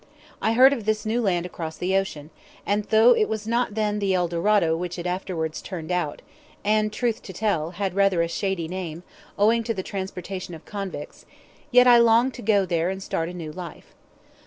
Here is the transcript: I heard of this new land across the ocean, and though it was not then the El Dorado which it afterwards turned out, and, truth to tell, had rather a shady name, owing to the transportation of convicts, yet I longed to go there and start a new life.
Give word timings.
I 0.41 0.53
heard 0.53 0.73
of 0.73 0.85
this 0.85 1.05
new 1.05 1.21
land 1.21 1.45
across 1.45 1.77
the 1.77 1.95
ocean, 1.95 2.31
and 2.65 2.85
though 2.85 3.15
it 3.15 3.29
was 3.29 3.45
not 3.45 3.75
then 3.75 3.99
the 3.99 4.15
El 4.15 4.27
Dorado 4.27 4.75
which 4.75 4.97
it 4.97 5.05
afterwards 5.05 5.61
turned 5.61 5.91
out, 5.91 6.23
and, 6.63 6.91
truth 6.91 7.21
to 7.21 7.31
tell, 7.31 7.69
had 7.77 7.93
rather 7.93 8.23
a 8.23 8.27
shady 8.27 8.67
name, 8.67 9.03
owing 9.37 9.63
to 9.63 9.75
the 9.75 9.83
transportation 9.83 10.55
of 10.55 10.65
convicts, 10.65 11.27
yet 11.69 11.85
I 11.85 11.99
longed 11.99 12.33
to 12.33 12.41
go 12.41 12.65
there 12.65 12.89
and 12.89 13.03
start 13.03 13.29
a 13.29 13.33
new 13.35 13.51
life. 13.51 13.93